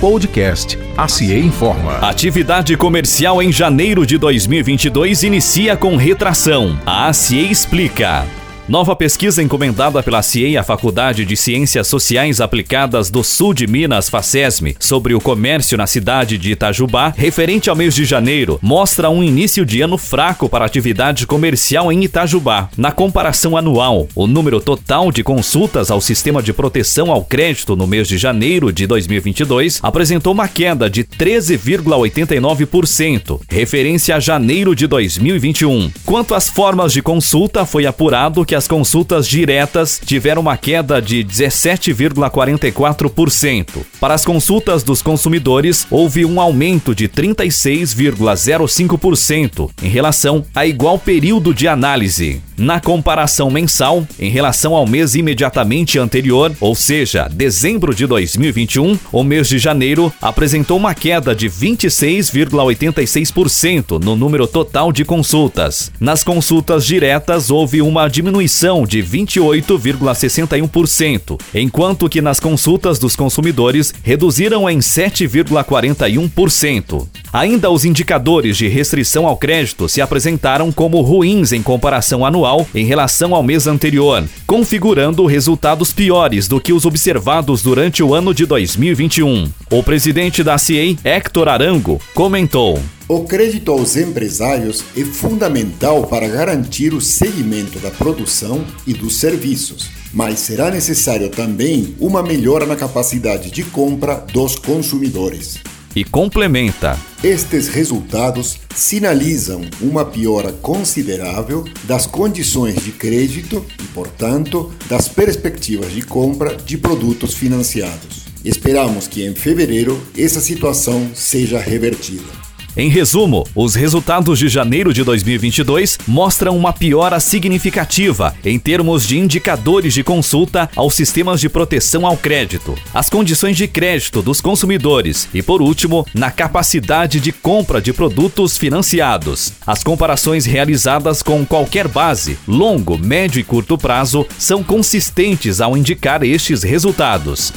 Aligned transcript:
Podcast 0.00 0.78
A 0.94 1.08
CIE 1.08 1.38
Informa. 1.38 1.98
Atividade 1.98 2.76
comercial 2.76 3.42
em 3.42 3.50
janeiro 3.50 4.04
de 4.04 4.18
2022 4.18 5.22
inicia 5.22 5.74
com 5.74 5.96
retração. 5.96 6.78
A 6.84 7.08
ACIE 7.08 7.50
explica. 7.50 8.26
Nova 8.68 8.96
pesquisa 8.96 9.40
encomendada 9.40 10.02
pela 10.02 10.20
CIEI, 10.20 10.56
a 10.56 10.64
Faculdade 10.64 11.24
de 11.24 11.36
Ciências 11.36 11.86
Sociais 11.86 12.40
Aplicadas 12.40 13.08
do 13.08 13.22
Sul 13.22 13.54
de 13.54 13.64
Minas, 13.64 14.08
FACESM, 14.08 14.74
sobre 14.80 15.14
o 15.14 15.20
comércio 15.20 15.78
na 15.78 15.86
cidade 15.86 16.36
de 16.36 16.50
Itajubá, 16.50 17.14
referente 17.16 17.70
ao 17.70 17.76
mês 17.76 17.94
de 17.94 18.04
janeiro, 18.04 18.58
mostra 18.60 19.08
um 19.08 19.22
início 19.22 19.64
de 19.64 19.82
ano 19.82 19.96
fraco 19.96 20.48
para 20.48 20.64
a 20.64 20.66
atividade 20.66 21.28
comercial 21.28 21.92
em 21.92 22.02
Itajubá. 22.02 22.68
Na 22.76 22.90
comparação 22.90 23.56
anual, 23.56 24.08
o 24.16 24.26
número 24.26 24.60
total 24.60 25.12
de 25.12 25.22
consultas 25.22 25.88
ao 25.88 26.00
Sistema 26.00 26.42
de 26.42 26.52
Proteção 26.52 27.12
ao 27.12 27.24
Crédito 27.24 27.76
no 27.76 27.86
mês 27.86 28.08
de 28.08 28.18
janeiro 28.18 28.72
de 28.72 28.84
2022 28.84 29.78
apresentou 29.80 30.32
uma 30.32 30.48
queda 30.48 30.90
de 30.90 31.04
13,89%, 31.04 33.40
referência 33.48 34.16
a 34.16 34.20
janeiro 34.20 34.74
de 34.74 34.88
2021. 34.88 35.92
Quanto 36.04 36.34
às 36.34 36.48
formas 36.48 36.92
de 36.92 37.00
consulta, 37.00 37.64
foi 37.64 37.86
apurado 37.86 38.44
que 38.44 38.55
as 38.56 38.66
consultas 38.66 39.28
diretas 39.28 40.00
tiveram 40.04 40.42
uma 40.42 40.56
queda 40.56 41.00
de 41.00 41.22
17,44%. 41.22 43.84
Para 44.00 44.14
as 44.14 44.24
consultas 44.24 44.82
dos 44.82 45.00
consumidores, 45.02 45.86
houve 45.90 46.24
um 46.24 46.40
aumento 46.40 46.92
de 46.94 47.06
36,05% 47.08 49.70
em 49.82 49.88
relação 49.88 50.42
a 50.54 50.64
igual 50.66 50.98
período 50.98 51.52
de 51.54 51.68
análise. 51.68 52.40
Na 52.56 52.80
comparação 52.80 53.50
mensal, 53.50 54.08
em 54.18 54.30
relação 54.30 54.74
ao 54.74 54.86
mês 54.86 55.14
imediatamente 55.14 55.98
anterior, 55.98 56.50
ou 56.58 56.74
seja, 56.74 57.28
dezembro 57.30 57.94
de 57.94 58.06
2021, 58.06 58.98
o 59.12 59.22
mês 59.22 59.46
de 59.46 59.58
janeiro 59.58 60.10
apresentou 60.22 60.78
uma 60.78 60.94
queda 60.94 61.34
de 61.34 61.50
26,86% 61.50 64.02
no 64.02 64.16
número 64.16 64.46
total 64.46 64.90
de 64.90 65.04
consultas. 65.04 65.92
Nas 66.00 66.24
consultas 66.24 66.86
diretas, 66.86 67.50
houve 67.50 67.82
uma 67.82 68.08
diminuição 68.08 68.45
de 68.86 69.02
28,61%, 69.02 71.38
enquanto 71.54 72.08
que 72.08 72.22
nas 72.22 72.40
consultas 72.40 72.98
dos 72.98 73.14
consumidores 73.16 73.92
reduziram 74.02 74.70
em 74.70 74.78
7,41%. 74.78 77.06
Ainda 77.32 77.70
os 77.70 77.84
indicadores 77.84 78.56
de 78.56 78.68
restrição 78.68 79.26
ao 79.26 79.36
crédito 79.36 79.88
se 79.88 80.00
apresentaram 80.00 80.70
como 80.72 81.02
ruins 81.02 81.50
em 81.52 81.62
comparação 81.62 82.24
anual 82.24 82.66
em 82.74 82.84
relação 82.84 83.34
ao 83.34 83.42
mês 83.42 83.66
anterior, 83.66 84.24
configurando 84.46 85.26
resultados 85.26 85.92
piores 85.92 86.48
do 86.48 86.60
que 86.60 86.72
os 86.72 86.86
observados 86.86 87.62
durante 87.62 88.02
o 88.02 88.14
ano 88.14 88.32
de 88.32 88.46
2021. 88.46 89.50
O 89.70 89.82
presidente 89.82 90.42
da 90.42 90.56
CIEI, 90.56 90.96
Héctor 91.04 91.48
Arango, 91.48 92.00
comentou. 92.14 92.80
O 93.08 93.22
crédito 93.22 93.70
aos 93.70 93.96
empresários 93.96 94.82
é 94.96 95.04
fundamental 95.04 96.08
para 96.08 96.26
garantir 96.26 96.92
o 96.92 97.00
segmento 97.00 97.78
da 97.78 97.88
produção 97.88 98.66
e 98.84 98.92
dos 98.92 99.20
serviços, 99.20 99.88
mas 100.12 100.40
será 100.40 100.72
necessário 100.72 101.28
também 101.28 101.94
uma 102.00 102.20
melhora 102.20 102.66
na 102.66 102.74
capacidade 102.74 103.52
de 103.52 103.62
compra 103.62 104.16
dos 104.32 104.56
consumidores 104.56 105.58
e 105.94 106.04
complementa. 106.04 106.98
Estes 107.24 107.68
resultados 107.68 108.58
sinalizam 108.74 109.62
uma 109.80 110.04
piora 110.04 110.52
considerável 110.52 111.64
das 111.84 112.06
condições 112.06 112.84
de 112.84 112.92
crédito 112.92 113.64
e, 113.82 113.84
portanto, 113.94 114.70
das 114.90 115.08
perspectivas 115.08 115.90
de 115.92 116.02
compra 116.02 116.54
de 116.54 116.76
produtos 116.76 117.32
financiados. 117.32 118.26
Esperamos 118.44 119.08
que 119.08 119.24
em 119.24 119.34
fevereiro 119.34 119.98
essa 120.16 120.40
situação 120.40 121.10
seja 121.14 121.58
revertida. 121.58 122.45
Em 122.76 122.90
resumo, 122.90 123.46
os 123.54 123.74
resultados 123.74 124.38
de 124.38 124.48
janeiro 124.48 124.92
de 124.92 125.02
2022 125.02 125.98
mostram 126.06 126.54
uma 126.54 126.74
piora 126.74 127.18
significativa 127.18 128.34
em 128.44 128.58
termos 128.58 129.06
de 129.06 129.18
indicadores 129.18 129.94
de 129.94 130.04
consulta 130.04 130.68
aos 130.76 130.92
sistemas 130.92 131.40
de 131.40 131.48
proteção 131.48 132.06
ao 132.06 132.18
crédito, 132.18 132.74
as 132.92 133.08
condições 133.08 133.56
de 133.56 133.66
crédito 133.66 134.20
dos 134.20 134.42
consumidores 134.42 135.26
e, 135.32 135.40
por 135.40 135.62
último, 135.62 136.06
na 136.12 136.30
capacidade 136.30 137.18
de 137.18 137.32
compra 137.32 137.80
de 137.80 137.94
produtos 137.94 138.58
financiados. 138.58 139.54
As 139.66 139.82
comparações 139.82 140.44
realizadas 140.44 141.22
com 141.22 141.46
qualquer 141.46 141.88
base, 141.88 142.38
longo, 142.46 142.98
médio 142.98 143.40
e 143.40 143.42
curto 143.42 143.78
prazo, 143.78 144.26
são 144.38 144.62
consistentes 144.62 145.62
ao 145.62 145.78
indicar 145.78 146.22
estes 146.22 146.62
resultados. 146.62 147.54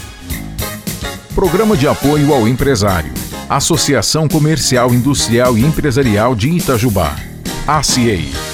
Programa 1.35 1.75
de 1.75 1.89
apoio 1.89 2.33
ao 2.33 2.47
empresário. 2.47 3.18
Associação 3.49 4.27
Comercial, 4.27 4.93
Industrial 4.93 5.57
e 5.57 5.65
Empresarial 5.65 6.35
de 6.35 6.49
Itajubá. 6.49 7.15
ACIEI 7.65 8.48